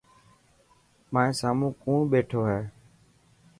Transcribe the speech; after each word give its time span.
مائي 1.13 1.29
سامون 1.39 1.71
ڪوڻ 1.81 1.97
بيٺو 2.11 2.39
هي. 2.49 2.59